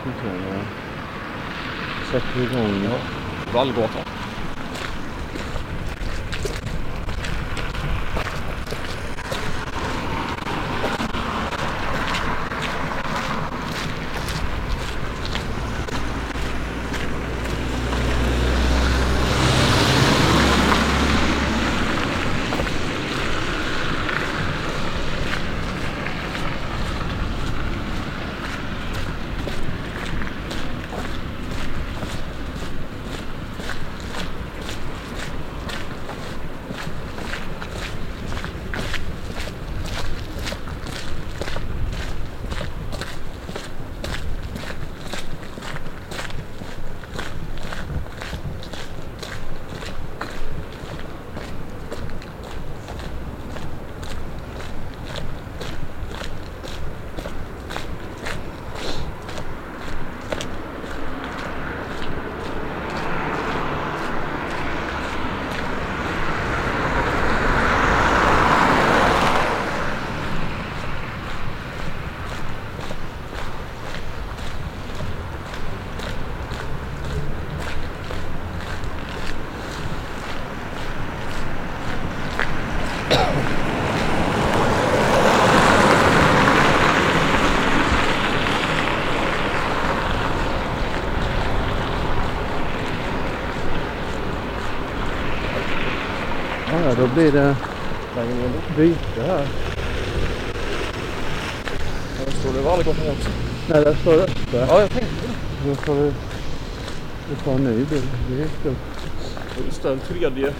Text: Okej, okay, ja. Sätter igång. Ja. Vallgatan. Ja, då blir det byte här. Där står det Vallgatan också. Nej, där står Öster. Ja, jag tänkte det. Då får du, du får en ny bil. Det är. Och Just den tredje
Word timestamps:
Okej, 0.00 0.12
okay, 0.18 0.40
ja. 0.48 0.62
Sätter 2.10 2.40
igång. 2.40 2.84
Ja. 2.84 2.98
Vallgatan. 3.54 4.09
Ja, 96.72 96.94
då 96.98 97.06
blir 97.14 97.32
det 97.32 97.56
byte 98.76 99.22
här. 99.26 99.46
Där 102.24 102.32
står 102.32 102.52
det 102.52 102.60
Vallgatan 102.60 102.94
också. 103.10 103.30
Nej, 103.68 103.84
där 103.84 103.94
står 103.94 104.12
Öster. 104.12 104.66
Ja, 104.68 104.80
jag 104.80 104.90
tänkte 104.90 105.14
det. 105.26 105.68
Då 105.68 105.74
får 105.74 105.94
du, 105.94 106.12
du 107.30 107.36
får 107.36 107.52
en 107.52 107.64
ny 107.64 107.84
bil. 107.84 108.02
Det 108.28 108.42
är. 108.42 108.48
Och 108.66 109.64
Just 109.66 109.82
den 109.82 109.98
tredje 109.98 110.52